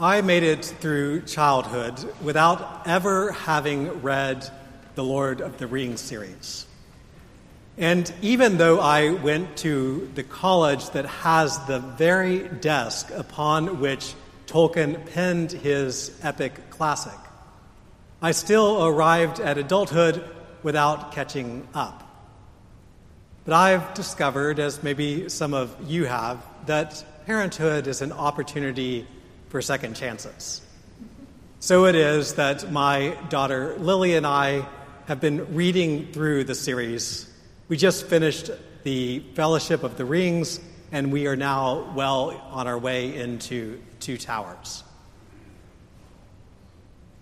I 0.00 0.20
made 0.20 0.44
it 0.44 0.64
through 0.64 1.22
childhood 1.22 2.14
without 2.22 2.86
ever 2.86 3.32
having 3.32 4.00
read 4.00 4.48
the 4.94 5.02
Lord 5.02 5.40
of 5.40 5.58
the 5.58 5.66
Rings 5.66 6.00
series. 6.00 6.66
And 7.76 8.12
even 8.22 8.58
though 8.58 8.78
I 8.78 9.10
went 9.10 9.56
to 9.58 10.08
the 10.14 10.22
college 10.22 10.88
that 10.90 11.04
has 11.06 11.58
the 11.66 11.80
very 11.80 12.46
desk 12.46 13.10
upon 13.10 13.80
which 13.80 14.14
Tolkien 14.46 15.04
penned 15.06 15.50
his 15.50 16.16
epic 16.22 16.70
classic, 16.70 17.18
I 18.22 18.30
still 18.30 18.86
arrived 18.86 19.40
at 19.40 19.58
adulthood 19.58 20.22
without 20.62 21.10
catching 21.10 21.66
up. 21.74 22.04
But 23.44 23.54
I've 23.54 23.94
discovered, 23.94 24.60
as 24.60 24.80
maybe 24.80 25.28
some 25.28 25.54
of 25.54 25.74
you 25.90 26.04
have, 26.04 26.40
that 26.66 27.04
parenthood 27.26 27.88
is 27.88 28.00
an 28.00 28.12
opportunity 28.12 29.04
for 29.48 29.62
second 29.62 29.96
chances. 29.96 30.60
So 31.60 31.86
it 31.86 31.94
is 31.94 32.34
that 32.34 32.70
my 32.70 33.16
daughter 33.30 33.76
Lily 33.78 34.14
and 34.14 34.26
I 34.26 34.66
have 35.06 35.20
been 35.20 35.54
reading 35.54 36.12
through 36.12 36.44
the 36.44 36.54
series. 36.54 37.28
We 37.68 37.76
just 37.76 38.06
finished 38.06 38.50
the 38.84 39.20
Fellowship 39.34 39.82
of 39.82 39.96
the 39.96 40.04
Rings, 40.04 40.60
and 40.92 41.10
we 41.10 41.26
are 41.26 41.36
now 41.36 41.92
well 41.94 42.30
on 42.50 42.66
our 42.66 42.78
way 42.78 43.16
into 43.16 43.80
Two 44.00 44.18
Towers. 44.18 44.84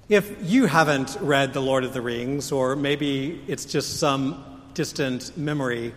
If 0.09 0.37
you 0.43 0.67
haven't 0.67 1.17
read 1.20 1.53
The 1.53 1.61
Lord 1.61 1.84
of 1.84 1.93
the 1.93 2.03
Rings, 2.03 2.53
or 2.53 2.77
maybe 2.77 3.43
it's 3.48 3.65
just 3.65 3.98
some 3.98 4.62
distant 4.75 5.37
memory, 5.37 5.95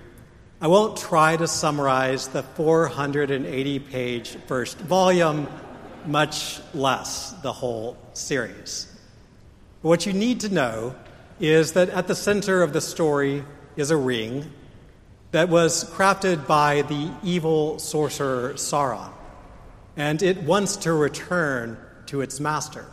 I 0.62 0.68
won't 0.68 0.98
try 0.98 1.38
to 1.38 1.48
summarize 1.48 2.28
the 2.28 2.44
480 2.44 3.80
page 3.80 4.30
first 4.48 4.78
volume 4.78 5.48
much 6.08 6.59
less 6.73 7.31
the 7.41 7.52
whole 7.52 7.98
series. 8.13 8.88
What 9.81 10.06
you 10.06 10.14
need 10.14 10.41
to 10.41 10.50
know 10.50 10.95
is 11.39 11.73
that 11.73 11.89
at 11.89 12.08
the 12.08 12.16
center 12.16 12.61
of 12.61 12.73
the 12.73 12.81
story 12.81 13.44
is 13.75 13.91
a 13.91 13.97
ring 13.97 14.52
that 15.31 15.50
was 15.50 15.86
crafted 15.91 16.47
by 16.47 16.81
the 16.83 17.11
evil 17.23 17.80
sorcerer 17.80 18.53
Sauron, 18.53 19.11
and 19.95 20.22
it 20.22 20.44
wants 20.44 20.75
to 20.78 20.94
return 20.94 21.78
to 22.08 22.22
its 22.22 22.39
master. 22.39 22.86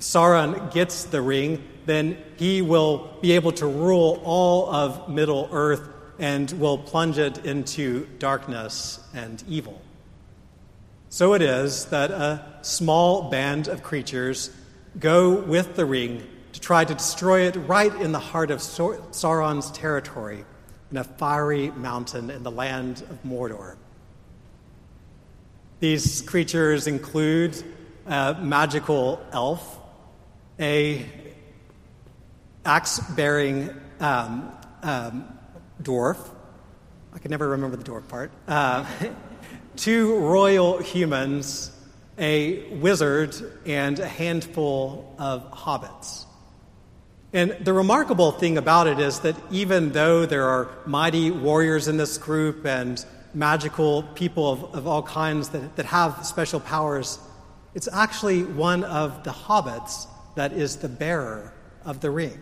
Sauron 0.00 0.72
gets 0.72 1.04
the 1.04 1.22
ring, 1.22 1.62
then 1.86 2.18
he 2.36 2.62
will 2.62 3.08
be 3.20 3.32
able 3.32 3.52
to 3.52 3.66
rule 3.66 4.20
all 4.24 4.68
of 4.72 5.08
Middle 5.08 5.48
Earth 5.52 5.88
and 6.18 6.50
will 6.52 6.78
plunge 6.78 7.18
it 7.18 7.44
into 7.44 8.06
darkness 8.18 9.00
and 9.14 9.42
evil. 9.48 9.80
So 11.18 11.34
it 11.34 11.42
is 11.42 11.86
that 11.86 12.12
a 12.12 12.44
small 12.62 13.28
band 13.28 13.66
of 13.66 13.82
creatures 13.82 14.52
go 15.00 15.34
with 15.34 15.74
the 15.74 15.84
ring 15.84 16.24
to 16.52 16.60
try 16.60 16.84
to 16.84 16.94
destroy 16.94 17.48
it 17.48 17.56
right 17.56 17.92
in 17.92 18.12
the 18.12 18.20
heart 18.20 18.52
of 18.52 18.60
Sauron's 18.60 19.72
territory, 19.72 20.44
in 20.92 20.96
a 20.96 21.02
fiery 21.02 21.72
mountain 21.72 22.30
in 22.30 22.44
the 22.44 22.52
land 22.52 23.02
of 23.10 23.20
Mordor. 23.24 23.74
These 25.80 26.22
creatures 26.22 26.86
include 26.86 27.64
a 28.06 28.34
magical 28.40 29.20
elf, 29.32 29.76
a 30.60 31.04
axe-bearing 32.64 33.70
um, 33.98 34.52
um, 34.84 35.36
dwarf. 35.82 36.18
I 37.12 37.18
can 37.18 37.32
never 37.32 37.48
remember 37.48 37.76
the 37.76 37.82
dwarf 37.82 38.06
part. 38.06 38.30
Uh, 38.46 38.86
two 39.78 40.16
royal 40.16 40.82
humans, 40.82 41.70
a 42.18 42.68
wizard, 42.74 43.34
and 43.64 43.98
a 44.00 44.08
handful 44.08 45.14
of 45.18 45.50
hobbits. 45.52 46.24
And 47.32 47.56
the 47.60 47.72
remarkable 47.72 48.32
thing 48.32 48.58
about 48.58 48.88
it 48.88 48.98
is 48.98 49.20
that 49.20 49.36
even 49.50 49.92
though 49.92 50.26
there 50.26 50.48
are 50.48 50.68
mighty 50.84 51.30
warriors 51.30 51.86
in 51.86 51.96
this 51.96 52.18
group 52.18 52.66
and 52.66 53.04
magical 53.34 54.02
people 54.02 54.50
of, 54.50 54.74
of 54.74 54.86
all 54.86 55.02
kinds 55.02 55.50
that, 55.50 55.76
that 55.76 55.86
have 55.86 56.26
special 56.26 56.58
powers, 56.58 57.18
it's 57.74 57.88
actually 57.92 58.42
one 58.42 58.82
of 58.82 59.22
the 59.22 59.30
hobbits 59.30 60.08
that 60.34 60.52
is 60.52 60.76
the 60.76 60.88
bearer 60.88 61.52
of 61.84 62.00
the 62.00 62.10
ring. 62.10 62.38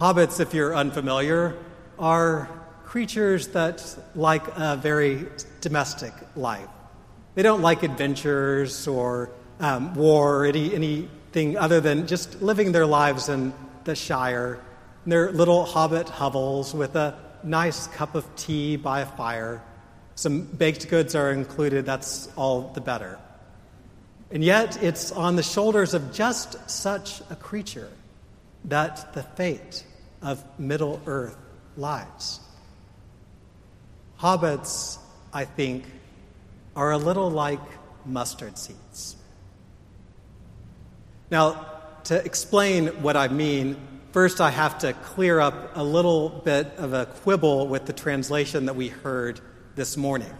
Hobbits, 0.00 0.40
if 0.40 0.54
you're 0.54 0.74
unfamiliar, 0.74 1.58
are 1.98 2.48
creatures 2.94 3.48
that 3.48 3.98
like 4.14 4.46
a 4.54 4.76
very 4.76 5.26
domestic 5.60 6.12
life. 6.36 6.68
They 7.34 7.42
don't 7.42 7.60
like 7.60 7.82
adventures 7.82 8.86
or 8.86 9.30
um, 9.58 9.96
war 9.96 10.36
or 10.36 10.44
any, 10.44 10.72
anything 10.72 11.56
other 11.56 11.80
than 11.80 12.06
just 12.06 12.40
living 12.40 12.70
their 12.70 12.86
lives 12.86 13.28
in 13.28 13.52
the 13.82 13.96
Shire. 13.96 14.60
In 15.04 15.10
their 15.10 15.32
little 15.32 15.64
hobbit 15.64 16.08
hovels 16.08 16.72
with 16.72 16.94
a 16.94 17.18
nice 17.42 17.88
cup 17.88 18.14
of 18.14 18.24
tea 18.36 18.76
by 18.76 19.00
a 19.00 19.06
fire. 19.06 19.60
Some 20.14 20.42
baked 20.42 20.88
goods 20.88 21.16
are 21.16 21.32
included, 21.32 21.84
that's 21.84 22.28
all 22.36 22.70
the 22.74 22.80
better. 22.80 23.18
And 24.30 24.44
yet, 24.44 24.80
it's 24.80 25.10
on 25.10 25.34
the 25.34 25.42
shoulders 25.42 25.94
of 25.94 26.12
just 26.12 26.70
such 26.70 27.22
a 27.28 27.34
creature 27.34 27.90
that 28.66 29.14
the 29.14 29.24
fate 29.24 29.82
of 30.22 30.44
Middle 30.60 31.02
Earth 31.06 31.36
lies. 31.76 32.38
Hobbits, 34.20 34.98
I 35.32 35.44
think, 35.44 35.84
are 36.76 36.92
a 36.92 36.98
little 36.98 37.30
like 37.30 37.60
mustard 38.04 38.58
seeds. 38.58 39.16
Now, 41.30 41.66
to 42.04 42.22
explain 42.24 42.88
what 43.02 43.16
I 43.16 43.28
mean, 43.28 43.76
first 44.12 44.40
I 44.40 44.50
have 44.50 44.78
to 44.80 44.92
clear 44.92 45.40
up 45.40 45.76
a 45.76 45.82
little 45.82 46.28
bit 46.28 46.66
of 46.76 46.92
a 46.92 47.06
quibble 47.06 47.66
with 47.66 47.86
the 47.86 47.92
translation 47.92 48.66
that 48.66 48.76
we 48.76 48.88
heard 48.88 49.40
this 49.74 49.96
morning. 49.96 50.32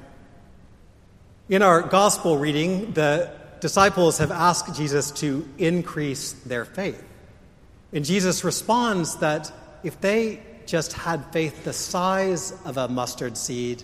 In 1.49 1.62
our 1.62 1.83
gospel 1.83 2.39
reading, 2.39 2.93
the 2.93 3.31
disciples 3.61 4.19
have 4.19 4.31
asked 4.31 4.75
Jesus 4.77 5.11
to 5.12 5.49
increase 5.59 6.33
their 6.33 6.65
faith. 6.65 7.03
And 7.93 8.05
Jesus 8.05 8.45
responds 8.45 9.17
that 9.17 9.51
if 9.83 10.01
they 10.01 10.43
just 10.66 10.92
had 10.92 11.25
faith 11.32 11.64
the 11.64 11.72
size 11.72 12.52
of 12.64 12.76
a 12.76 12.88
mustard 12.88 13.36
seed, 13.36 13.82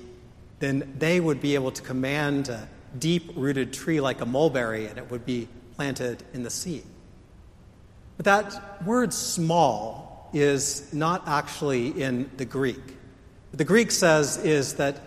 then 0.59 0.95
they 0.99 1.21
would 1.21 1.41
be 1.41 1.55
able 1.55 1.73
to 1.73 1.83
command 1.83 2.49
a 2.49 2.69
deep 2.99 3.31
rooted 3.37 3.73
tree 3.73 4.01
like 4.01 4.21
a 4.21 4.27
mulberry 4.27 4.87
and 4.87 4.99
it 4.99 5.11
would 5.11 5.25
be 5.25 5.49
planted 5.77 6.23
in 6.35 6.43
the 6.43 6.51
sea. 6.51 6.83
But 8.17 8.27
that 8.27 8.85
word 8.87 9.15
small 9.15 10.31
is 10.33 10.93
not 10.93 11.27
actually 11.27 11.89
in 12.01 12.31
the 12.37 12.45
Greek. 12.45 12.83
What 13.51 13.59
the 13.59 13.65
Greek 13.65 13.91
says 13.91 14.37
is 14.37 14.75
that 14.75 15.01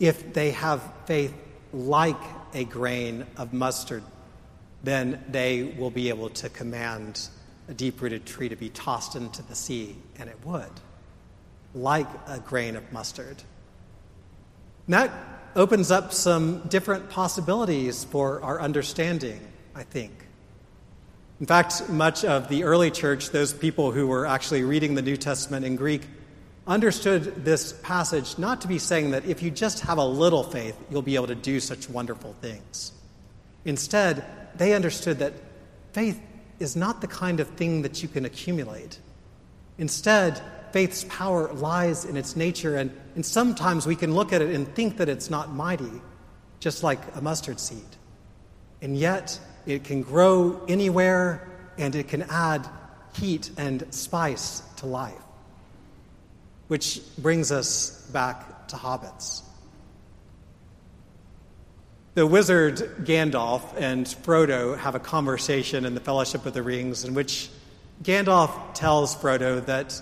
if 0.00 0.32
they 0.32 0.50
have 0.50 0.82
faith 1.06 1.34
like 1.72 2.20
a 2.54 2.64
grain 2.64 3.26
of 3.36 3.52
mustard, 3.52 4.02
then 4.82 5.22
they 5.28 5.74
will 5.78 5.90
be 5.90 6.08
able 6.08 6.30
to 6.30 6.48
command 6.48 7.28
a 7.68 7.74
deep 7.74 8.00
rooted 8.00 8.24
tree 8.26 8.48
to 8.48 8.56
be 8.56 8.70
tossed 8.70 9.14
into 9.14 9.42
the 9.42 9.54
sea, 9.54 9.96
and 10.18 10.28
it 10.28 10.38
would 10.44 10.70
like 11.80 12.08
a 12.26 12.40
grain 12.40 12.76
of 12.76 12.92
mustard. 12.92 13.42
And 14.86 14.94
that 14.94 15.10
opens 15.54 15.90
up 15.90 16.12
some 16.12 16.60
different 16.68 17.10
possibilities 17.10 18.04
for 18.04 18.42
our 18.42 18.60
understanding, 18.60 19.40
I 19.74 19.82
think. 19.82 20.12
In 21.40 21.46
fact, 21.46 21.88
much 21.88 22.24
of 22.24 22.48
the 22.48 22.64
early 22.64 22.90
church, 22.90 23.30
those 23.30 23.52
people 23.52 23.92
who 23.92 24.06
were 24.06 24.26
actually 24.26 24.64
reading 24.64 24.94
the 24.94 25.02
New 25.02 25.16
Testament 25.16 25.64
in 25.64 25.76
Greek, 25.76 26.02
understood 26.66 27.44
this 27.44 27.72
passage 27.82 28.38
not 28.38 28.60
to 28.60 28.68
be 28.68 28.78
saying 28.78 29.12
that 29.12 29.24
if 29.24 29.42
you 29.42 29.50
just 29.50 29.80
have 29.80 29.98
a 29.98 30.04
little 30.04 30.42
faith, 30.42 30.76
you'll 30.90 31.02
be 31.02 31.14
able 31.14 31.28
to 31.28 31.34
do 31.34 31.60
such 31.60 31.88
wonderful 31.88 32.34
things. 32.40 32.92
Instead, 33.64 34.24
they 34.56 34.74
understood 34.74 35.18
that 35.20 35.32
faith 35.92 36.20
is 36.58 36.76
not 36.76 37.00
the 37.00 37.06
kind 37.06 37.40
of 37.40 37.48
thing 37.48 37.82
that 37.82 38.02
you 38.02 38.08
can 38.08 38.24
accumulate. 38.24 38.98
Instead, 39.78 40.42
faith's 40.72 41.04
power 41.08 41.52
lies 41.52 42.04
in 42.04 42.16
its 42.16 42.36
nature, 42.36 42.76
and, 42.76 42.90
and 43.14 43.24
sometimes 43.24 43.86
we 43.86 43.96
can 43.96 44.14
look 44.14 44.32
at 44.32 44.42
it 44.42 44.54
and 44.54 44.66
think 44.74 44.98
that 44.98 45.08
it's 45.08 45.30
not 45.30 45.54
mighty, 45.54 45.90
just 46.60 46.82
like 46.82 47.00
a 47.14 47.20
mustard 47.20 47.60
seed. 47.60 47.84
And 48.80 48.96
yet, 48.96 49.38
it 49.66 49.84
can 49.84 50.02
grow 50.02 50.64
anywhere 50.68 51.46
and 51.76 51.94
it 51.94 52.08
can 52.08 52.22
add 52.22 52.68
heat 53.14 53.50
and 53.56 53.84
spice 53.90 54.62
to 54.76 54.86
life. 54.86 55.14
Which 56.68 57.00
brings 57.16 57.50
us 57.52 58.02
back 58.12 58.68
to 58.68 58.76
hobbits. 58.76 59.42
The 62.14 62.26
wizard 62.26 62.76
Gandalf 63.04 63.62
and 63.76 64.04
Frodo 64.04 64.76
have 64.76 64.94
a 64.94 64.98
conversation 64.98 65.84
in 65.84 65.94
the 65.94 66.00
Fellowship 66.00 66.46
of 66.46 66.52
the 66.52 66.62
Rings 66.62 67.04
in 67.04 67.14
which 67.14 67.48
Gandalf 68.02 68.74
tells 68.74 69.14
Frodo 69.14 69.64
that 69.66 70.00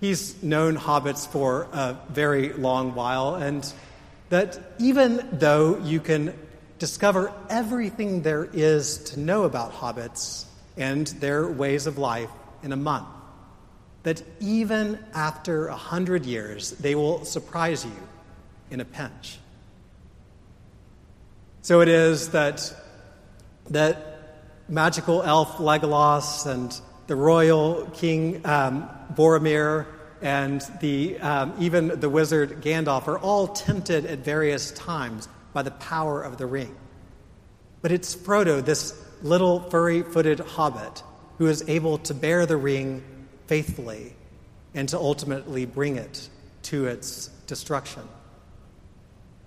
He's 0.00 0.40
known 0.42 0.76
hobbits 0.76 1.26
for 1.26 1.68
a 1.72 1.96
very 2.10 2.52
long 2.52 2.94
while, 2.94 3.34
and 3.34 3.70
that 4.28 4.58
even 4.78 5.26
though 5.32 5.78
you 5.78 6.00
can 6.00 6.34
discover 6.78 7.32
everything 7.50 8.22
there 8.22 8.48
is 8.52 8.98
to 8.98 9.20
know 9.20 9.44
about 9.44 9.72
hobbits 9.72 10.44
and 10.76 11.06
their 11.08 11.46
ways 11.48 11.86
of 11.86 11.98
life 11.98 12.30
in 12.62 12.72
a 12.72 12.76
month. 12.76 13.06
That 14.04 14.22
even 14.40 14.98
after 15.12 15.66
a 15.66 15.76
hundred 15.76 16.24
years, 16.24 16.70
they 16.72 16.94
will 16.94 17.24
surprise 17.24 17.84
you 17.84 18.08
in 18.70 18.80
a 18.80 18.84
pinch. 18.84 19.38
So 21.62 21.80
it 21.80 21.88
is 21.88 22.30
that, 22.30 22.72
that 23.70 24.38
magical 24.68 25.22
elf 25.22 25.58
Legolas 25.58 26.46
and 26.46 26.80
the 27.08 27.16
royal 27.16 27.86
king 27.94 28.42
um, 28.44 28.88
Boromir 29.14 29.86
and 30.20 30.60
the, 30.80 31.18
um, 31.20 31.54
even 31.58 32.00
the 32.00 32.08
wizard 32.08 32.60
Gandalf 32.62 33.08
are 33.08 33.18
all 33.18 33.48
tempted 33.48 34.04
at 34.04 34.20
various 34.20 34.70
times 34.72 35.26
by 35.52 35.62
the 35.62 35.70
power 35.72 36.22
of 36.22 36.36
the 36.36 36.46
ring. 36.46 36.76
But 37.80 37.92
it's 37.92 38.14
Frodo, 38.14 38.64
this 38.64 39.00
little 39.22 39.60
furry 39.70 40.02
footed 40.02 40.40
hobbit, 40.40 41.02
who 41.38 41.46
is 41.46 41.66
able 41.68 41.98
to 41.98 42.14
bear 42.14 42.46
the 42.46 42.56
ring 42.56 43.02
faithfully 43.46 44.14
and 44.74 44.88
to 44.90 44.98
ultimately 44.98 45.64
bring 45.64 45.96
it 45.96 46.28
to 46.64 46.86
its 46.86 47.28
destruction. 47.46 48.02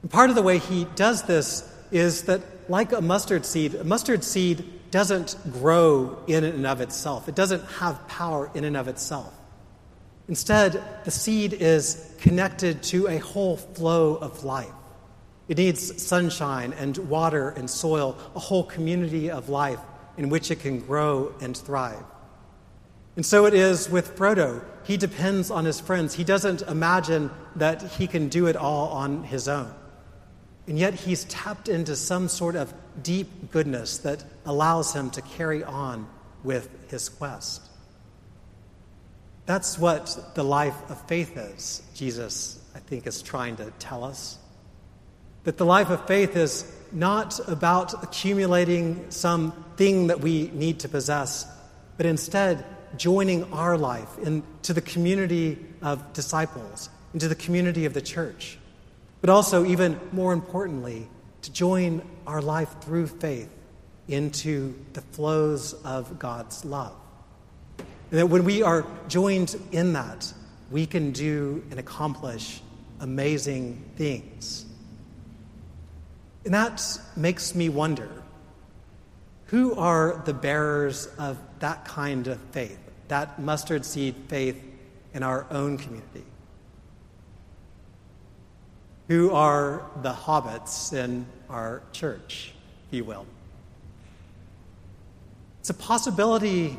And 0.02 0.10
part 0.10 0.30
of 0.30 0.36
the 0.36 0.42
way 0.42 0.58
he 0.58 0.86
does 0.96 1.24
this 1.24 1.70
is 1.92 2.24
that, 2.24 2.42
like 2.70 2.92
a 2.92 3.02
mustard 3.02 3.46
seed, 3.46 3.76
a 3.76 3.84
mustard 3.84 4.24
seed 4.24 4.81
doesn't 4.92 5.36
grow 5.52 6.22
in 6.28 6.44
and 6.44 6.68
of 6.68 6.82
itself, 6.82 7.28
it 7.28 7.36
doesn't 7.36 7.64
have 7.66 8.08
power 8.08 8.52
in 8.54 8.64
and 8.64 8.78
of 8.78 8.88
itself. 8.88 9.34
Instead, 10.28 10.82
the 11.04 11.12
seed 11.12 11.54
is 11.54 12.14
connected 12.20 12.84
to 12.84 13.08
a 13.08 13.18
whole 13.18 13.58
flow 13.58 14.16
of 14.16 14.44
life. 14.44 14.72
It 15.48 15.58
needs 15.58 16.02
sunshine 16.02 16.74
and 16.74 16.98
water 17.10 17.50
and 17.50 17.70
soil, 17.70 18.18
a 18.36 18.40
whole 18.40 18.64
community 18.64 19.30
of 19.30 19.50
life 19.50 19.80
in 20.18 20.30
which 20.30 20.52
it 20.52 20.62
can 20.62 20.80
grow 20.80 21.34
and 21.42 21.58
thrive. 21.58 22.04
And 23.16 23.26
so 23.26 23.46
it 23.46 23.54
is 23.54 23.90
with 23.90 24.16
Frodo. 24.16 24.64
He 24.84 24.96
depends 24.96 25.52
on 25.52 25.66
his 25.66 25.80
friends. 25.80 26.14
He 26.14 26.24
doesn't 26.24 26.62
imagine 26.62 27.30
that 27.58 27.82
he 27.82 28.08
can 28.08 28.30
do 28.30 28.48
it 28.48 28.56
all 28.56 28.88
on 28.90 29.24
his 29.24 29.48
own. 29.48 29.74
And 30.68 30.78
yet 30.78 30.94
he's 30.94 31.24
tapped 31.26 31.70
into 31.70 31.96
some 31.96 32.28
sort 32.28 32.56
of 32.56 32.74
deep 33.02 33.52
goodness 33.52 33.98
that 34.00 34.24
allows 34.46 34.94
him 34.94 35.10
to 35.12 35.22
carry 35.22 35.64
on 35.64 36.08
with 36.44 36.70
his 36.90 37.10
quest. 37.10 37.62
That's 39.46 39.78
what 39.78 40.36
the 40.36 40.44
life 40.44 40.90
of 40.90 41.02
faith 41.08 41.36
is, 41.36 41.82
Jesus, 41.94 42.60
I 42.76 42.80
think, 42.80 43.08
is 43.08 43.22
trying 43.22 43.58
to 43.58 43.72
tell 43.80 44.04
us. 44.04 44.38
That 45.44 45.58
the 45.58 45.66
life 45.66 45.90
of 45.90 46.06
faith 46.08 46.36
is 46.36 46.72
not 46.92 47.40
about 47.50 48.04
accumulating 48.04 49.10
some 49.10 49.66
thing 49.78 50.08
that 50.08 50.22
we 50.22 50.52
need 50.54 50.82
to 50.82 50.90
possess, 50.90 51.46
but 51.98 52.06
instead 52.06 52.64
joining 52.98 53.52
our 53.52 53.78
life 53.78 54.18
into 54.20 54.74
the 54.74 54.82
community 54.82 55.58
of 55.82 56.14
disciples, 56.14 56.90
into 57.14 57.28
the 57.28 57.36
community 57.36 57.86
of 57.86 57.94
the 57.94 58.02
church, 58.02 58.58
but 59.22 59.30
also, 59.30 59.64
even 59.66 60.00
more 60.12 60.34
importantly, 60.34 61.08
to 61.44 61.52
join 61.52 62.02
our 62.28 62.42
life 62.42 62.82
through 62.82 63.08
faith 63.08 63.50
into 64.08 64.74
the 64.94 65.02
flows 65.02 65.74
of 65.86 66.20
God's 66.20 66.66
love. 66.66 66.96
And 67.78 68.20
that 68.20 68.28
when 68.28 68.44
we 68.44 68.62
are 68.62 68.86
joined 69.08 69.56
in 69.72 69.94
that, 69.94 70.34
we 70.70 70.86
can 70.86 71.12
do 71.12 71.64
and 71.70 71.80
accomplish 71.80 72.62
amazing 73.00 73.84
things. 73.96 74.66
And 76.44 76.54
that 76.54 76.82
makes 77.16 77.56
me 77.56 77.70
wonder 77.70 78.10
who 79.46 79.76
are 79.76 80.22
the 80.26 80.34
bearers 80.34 81.08
of 81.18 81.38
that 81.60 81.86
kind 81.86 82.28
of 82.28 82.40
faith, 82.52 82.80
that 83.10 83.40
mustard 83.40 83.86
seed 83.86 84.16
faith 84.28 84.62
in 85.14 85.24
our 85.24 85.46
own 85.52 85.78
community? 85.78 86.24
Who 89.12 89.32
are 89.32 89.86
the 90.04 90.14
hobbits 90.14 90.94
in 90.94 91.26
our 91.50 91.82
church, 91.92 92.54
if 92.88 92.96
you 92.96 93.04
will? 93.04 93.26
It's 95.60 95.70
a 95.70 95.74
possibility 95.74 96.78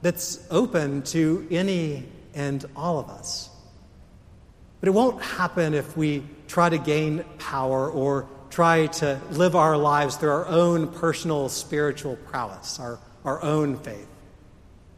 that's 0.00 0.42
open 0.50 1.02
to 1.02 1.46
any 1.50 2.04
and 2.32 2.64
all 2.74 2.98
of 2.98 3.10
us. 3.10 3.50
But 4.80 4.88
it 4.88 4.92
won't 4.92 5.20
happen 5.20 5.74
if 5.74 5.98
we 5.98 6.22
try 6.48 6.70
to 6.70 6.78
gain 6.78 7.26
power 7.36 7.90
or 7.90 8.26
try 8.48 8.86
to 8.86 9.20
live 9.32 9.54
our 9.54 9.76
lives 9.76 10.16
through 10.16 10.30
our 10.30 10.46
own 10.46 10.88
personal 10.88 11.50
spiritual 11.50 12.16
prowess, 12.16 12.80
our, 12.80 12.98
our 13.22 13.42
own 13.42 13.76
faith. 13.80 14.08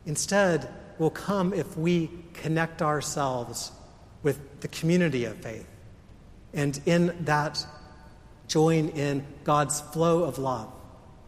Instead, 0.07 0.73
will 1.01 1.11
come 1.11 1.53
if 1.53 1.77
we 1.77 2.09
connect 2.35 2.83
ourselves 2.83 3.73
with 4.23 4.61
the 4.61 4.69
community 4.69 5.25
of 5.25 5.37
faith. 5.39 5.68
And 6.59 6.81
in 6.87 7.25
that, 7.27 7.65
join 8.49 8.89
in 8.89 9.25
God's 9.45 9.81
flow 9.81 10.25
of 10.25 10.39
love 10.39 10.69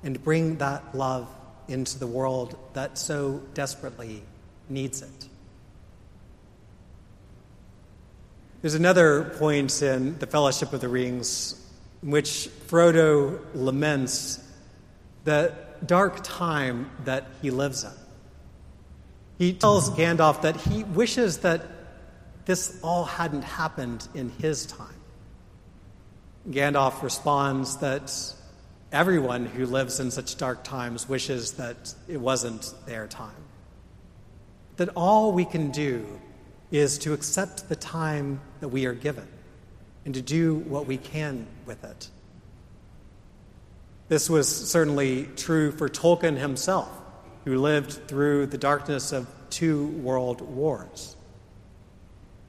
and 0.02 0.20
bring 0.24 0.56
that 0.56 0.92
love 0.92 1.28
into 1.68 2.00
the 2.00 2.06
world 2.08 2.58
that 2.72 2.98
so 2.98 3.40
desperately 3.54 4.24
needs 4.68 5.02
it. 5.02 5.28
There's 8.60 8.74
another 8.74 9.36
point 9.38 9.80
in 9.82 10.18
the 10.18 10.26
Fellowship 10.26 10.72
of 10.72 10.80
the 10.80 10.88
Rings 10.88 11.54
in 12.02 12.10
which 12.10 12.48
Frodo 12.66 13.38
laments 13.54 14.44
the 15.22 15.54
dark 15.86 16.24
time 16.24 16.90
that 17.04 17.28
he 17.40 17.52
lives 17.52 17.84
in. 17.84 17.92
He 19.38 19.52
tells 19.52 19.90
Gandalf 19.90 20.42
that 20.42 20.56
he 20.56 20.82
wishes 20.82 21.38
that 21.38 21.64
this 22.46 22.80
all 22.82 23.04
hadn't 23.04 23.42
happened 23.42 24.08
in 24.12 24.30
his 24.30 24.66
time. 24.66 24.99
Gandalf 26.50 27.02
responds 27.02 27.76
that 27.76 28.12
everyone 28.90 29.46
who 29.46 29.66
lives 29.66 30.00
in 30.00 30.10
such 30.10 30.36
dark 30.36 30.64
times 30.64 31.08
wishes 31.08 31.52
that 31.52 31.94
it 32.08 32.20
wasn't 32.20 32.74
their 32.86 33.06
time. 33.06 33.44
That 34.76 34.88
all 34.96 35.32
we 35.32 35.44
can 35.44 35.70
do 35.70 36.20
is 36.72 36.98
to 36.98 37.12
accept 37.12 37.68
the 37.68 37.76
time 37.76 38.40
that 38.60 38.68
we 38.68 38.86
are 38.86 38.94
given 38.94 39.28
and 40.04 40.14
to 40.14 40.22
do 40.22 40.56
what 40.56 40.86
we 40.86 40.96
can 40.96 41.46
with 41.66 41.84
it. 41.84 42.08
This 44.08 44.28
was 44.28 44.48
certainly 44.48 45.28
true 45.36 45.70
for 45.70 45.88
Tolkien 45.88 46.36
himself, 46.36 46.88
who 47.44 47.58
lived 47.58 48.08
through 48.08 48.46
the 48.46 48.58
darkness 48.58 49.12
of 49.12 49.28
two 49.50 49.86
world 49.86 50.40
wars. 50.40 51.14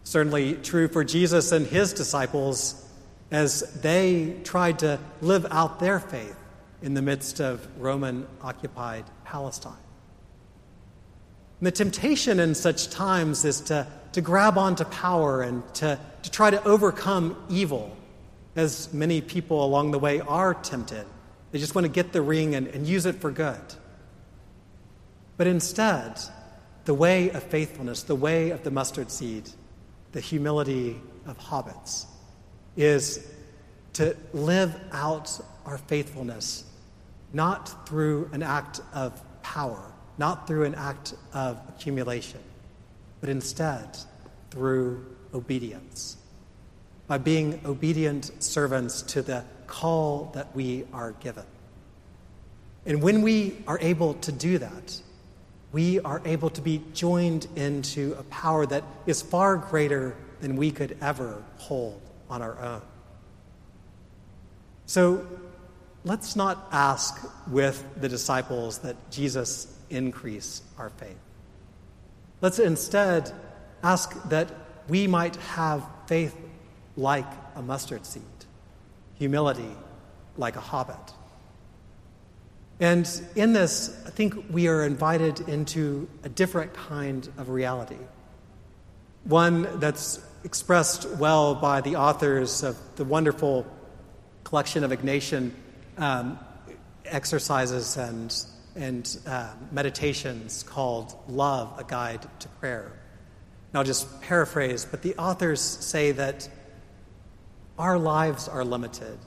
Certainly 0.03 0.55
true 0.55 0.87
for 0.87 1.03
Jesus 1.03 1.51
and 1.51 1.67
his 1.67 1.93
disciples 1.93 2.80
as 3.31 3.61
they 3.81 4.35
tried 4.43 4.79
to 4.79 4.99
live 5.21 5.47
out 5.49 5.79
their 5.79 5.99
faith 5.99 6.35
in 6.81 6.93
the 6.93 7.01
midst 7.01 7.39
of 7.39 7.65
Roman 7.79 8.27
occupied 8.41 9.05
Palestine. 9.23 9.73
And 11.59 11.67
the 11.67 11.71
temptation 11.71 12.39
in 12.39 12.55
such 12.55 12.89
times 12.89 13.45
is 13.45 13.61
to, 13.61 13.87
to 14.13 14.21
grab 14.21 14.57
onto 14.57 14.83
power 14.83 15.41
and 15.41 15.63
to, 15.75 15.99
to 16.23 16.31
try 16.31 16.49
to 16.49 16.61
overcome 16.63 17.41
evil, 17.49 17.95
as 18.55 18.91
many 18.93 19.21
people 19.21 19.63
along 19.63 19.91
the 19.91 19.99
way 19.99 20.19
are 20.19 20.53
tempted. 20.53 21.05
They 21.51 21.59
just 21.59 21.75
want 21.75 21.85
to 21.85 21.91
get 21.91 22.11
the 22.11 22.21
ring 22.21 22.55
and, 22.55 22.67
and 22.67 22.85
use 22.85 23.05
it 23.05 23.15
for 23.21 23.31
good. 23.31 23.61
But 25.37 25.47
instead, 25.47 26.19
the 26.85 26.93
way 26.93 27.29
of 27.29 27.43
faithfulness, 27.43 28.03
the 28.03 28.15
way 28.15 28.49
of 28.49 28.63
the 28.63 28.71
mustard 28.71 29.11
seed, 29.11 29.49
the 30.11 30.19
humility 30.19 30.99
of 31.25 31.37
hobbits, 31.37 32.05
is 32.75 33.27
to 33.93 34.15
live 34.33 34.75
out 34.91 35.39
our 35.65 35.77
faithfulness 35.77 36.65
not 37.33 37.87
through 37.87 38.29
an 38.33 38.43
act 38.43 38.81
of 38.93 39.21
power, 39.41 39.91
not 40.17 40.47
through 40.47 40.65
an 40.65 40.75
act 40.75 41.13
of 41.33 41.57
accumulation, 41.69 42.39
but 43.19 43.29
instead 43.29 43.97
through 44.49 45.05
obedience. 45.33 46.17
By 47.07 47.17
being 47.17 47.61
obedient 47.65 48.31
servants 48.43 49.01
to 49.03 49.21
the 49.21 49.43
call 49.67 50.31
that 50.33 50.53
we 50.55 50.85
are 50.93 51.13
given. 51.13 51.45
And 52.85 53.01
when 53.01 53.21
we 53.21 53.57
are 53.67 53.79
able 53.79 54.15
to 54.15 54.31
do 54.31 54.57
that, 54.57 55.01
we 55.71 55.99
are 56.01 56.21
able 56.25 56.49
to 56.49 56.61
be 56.61 56.81
joined 56.93 57.47
into 57.55 58.15
a 58.19 58.23
power 58.23 58.65
that 58.65 58.83
is 59.05 59.21
far 59.21 59.55
greater 59.55 60.15
than 60.41 60.57
we 60.57 60.71
could 60.71 60.97
ever 60.99 61.41
hold 61.57 62.01
on 62.31 62.41
our 62.41 62.59
own. 62.59 62.81
So 64.87 65.27
let's 66.03 66.35
not 66.35 66.67
ask 66.71 67.21
with 67.47 67.83
the 67.99 68.09
disciples 68.09 68.79
that 68.79 68.95
Jesus 69.11 69.77
increase 69.89 70.61
our 70.77 70.89
faith. 70.89 71.19
Let's 72.39 72.57
instead 72.57 73.31
ask 73.83 74.29
that 74.29 74.49
we 74.87 75.05
might 75.05 75.35
have 75.35 75.85
faith 76.07 76.35
like 76.97 77.27
a 77.55 77.61
mustard 77.61 78.05
seed 78.05 78.23
humility, 79.19 79.69
like 80.37 80.55
a 80.55 80.59
hobbit. 80.59 81.13
And 82.79 83.07
in 83.35 83.53
this, 83.53 83.95
I 84.07 84.09
think 84.09 84.33
we 84.49 84.67
are 84.67 84.83
invited 84.83 85.41
into 85.41 86.09
a 86.23 86.29
different 86.29 86.73
kind 86.73 87.29
of 87.37 87.49
reality, 87.49 87.99
one 89.25 89.79
that's 89.79 90.19
expressed 90.43 91.07
well 91.17 91.55
by 91.55 91.81
the 91.81 91.95
authors 91.95 92.63
of 92.63 92.77
the 92.95 93.03
wonderful 93.03 93.65
collection 94.43 94.83
of 94.83 94.91
Ignatian 94.91 95.51
um, 95.97 96.39
exercises 97.05 97.97
and, 97.97 98.35
and 98.75 99.19
uh, 99.27 99.49
meditations 99.71 100.63
called 100.63 101.15
Love, 101.27 101.77
a 101.79 101.83
Guide 101.83 102.25
to 102.39 102.47
Prayer. 102.47 102.85
And 103.71 103.77
I'll 103.77 103.83
just 103.83 104.21
paraphrase, 104.21 104.85
but 104.85 105.01
the 105.01 105.15
authors 105.15 105.61
say 105.61 106.11
that 106.13 106.49
our 107.77 107.97
lives 107.97 108.47
are 108.47 108.65
limited. 108.65 109.17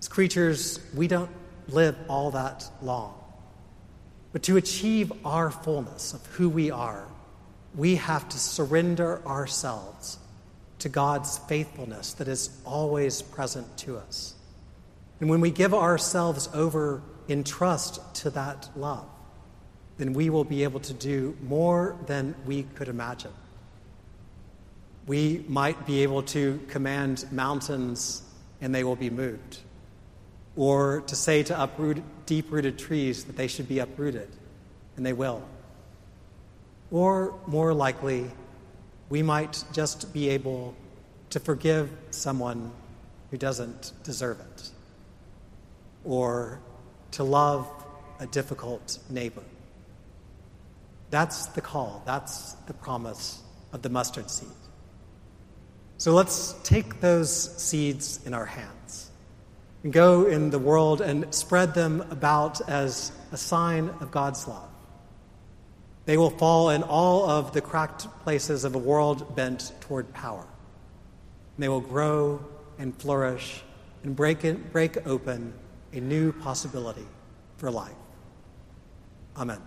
As 0.00 0.08
creatures, 0.08 0.80
we 0.94 1.08
don't 1.08 1.30
live 1.68 1.96
all 2.08 2.32
that 2.32 2.68
long. 2.82 3.14
But 4.32 4.42
to 4.44 4.56
achieve 4.56 5.12
our 5.24 5.50
fullness 5.50 6.12
of 6.12 6.24
who 6.26 6.48
we 6.48 6.70
are, 6.70 7.06
we 7.74 7.96
have 7.96 8.28
to 8.28 8.38
surrender 8.38 9.24
ourselves 9.26 10.18
to 10.80 10.88
God's 10.88 11.38
faithfulness 11.38 12.14
that 12.14 12.28
is 12.28 12.50
always 12.64 13.22
present 13.22 13.76
to 13.78 13.96
us. 13.96 14.34
And 15.20 15.28
when 15.28 15.40
we 15.40 15.50
give 15.50 15.74
ourselves 15.74 16.48
over 16.54 17.02
in 17.28 17.44
trust 17.44 18.00
to 18.16 18.30
that 18.30 18.68
love, 18.76 19.06
then 19.98 20.12
we 20.12 20.30
will 20.30 20.44
be 20.44 20.64
able 20.64 20.80
to 20.80 20.94
do 20.94 21.36
more 21.42 21.96
than 22.06 22.34
we 22.46 22.62
could 22.74 22.88
imagine. 22.88 23.32
We 25.06 25.44
might 25.48 25.86
be 25.86 26.02
able 26.02 26.22
to 26.24 26.60
command 26.68 27.26
mountains 27.30 28.22
and 28.60 28.74
they 28.74 28.84
will 28.84 28.96
be 28.96 29.10
moved 29.10 29.58
or 30.56 31.02
to 31.06 31.16
say 31.16 31.42
to 31.44 31.62
uproot, 31.62 32.02
deep 32.26 32.50
rooted 32.50 32.78
trees 32.78 33.24
that 33.24 33.36
they 33.36 33.46
should 33.46 33.68
be 33.68 33.78
uprooted, 33.78 34.28
and 34.96 35.06
they 35.06 35.12
will. 35.12 35.42
Or 36.90 37.34
more 37.46 37.72
likely, 37.72 38.30
we 39.10 39.22
might 39.22 39.64
just 39.72 40.12
be 40.14 40.30
able 40.30 40.74
to 41.28 41.40
forgive 41.40 41.90
someone 42.10 42.72
who 43.30 43.36
doesn't 43.36 43.92
deserve 44.02 44.40
it, 44.40 44.70
or 46.04 46.60
to 47.12 47.24
love 47.24 47.68
a 48.20 48.26
difficult 48.26 48.98
neighbor. 49.10 49.42
That's 51.10 51.46
the 51.46 51.60
call, 51.60 52.02
that's 52.06 52.52
the 52.66 52.74
promise 52.74 53.42
of 53.72 53.82
the 53.82 53.88
mustard 53.88 54.30
seed. 54.30 54.48
So 55.98 56.12
let's 56.12 56.54
take 56.62 57.00
those 57.00 57.30
seeds 57.60 58.20
in 58.24 58.32
our 58.32 58.46
hands 58.46 59.10
and 59.82 59.92
go 59.92 60.26
in 60.26 60.50
the 60.50 60.58
world 60.58 61.00
and 61.00 61.32
spread 61.34 61.74
them 61.74 62.00
about 62.10 62.60
as 62.68 63.12
a 63.32 63.36
sign 63.36 63.90
of 64.00 64.10
God's 64.10 64.46
love. 64.48 64.68
They 66.10 66.16
will 66.16 66.30
fall 66.30 66.70
in 66.70 66.82
all 66.82 67.30
of 67.30 67.52
the 67.52 67.60
cracked 67.60 68.08
places 68.24 68.64
of 68.64 68.74
a 68.74 68.78
world 68.78 69.36
bent 69.36 69.70
toward 69.80 70.12
power. 70.12 70.44
They 71.56 71.68
will 71.68 71.80
grow 71.80 72.44
and 72.80 72.92
flourish 73.00 73.62
and 74.02 74.16
break, 74.16 74.72
break 74.72 75.06
open 75.06 75.52
a 75.92 76.00
new 76.00 76.32
possibility 76.32 77.06
for 77.58 77.70
life. 77.70 77.94
Amen. 79.36 79.60